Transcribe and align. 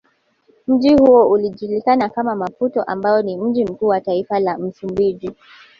Mji 0.67 0.95
huo 0.95 1.29
ukijulikana 1.31 2.09
kama 2.09 2.35
Maputo 2.35 2.83
ambao 2.83 3.21
ni 3.21 3.37
mji 3.37 3.65
mkuu 3.65 3.87
wa 3.87 4.01
taifa 4.01 4.39
la 4.39 4.57
msumbiji 4.57 5.31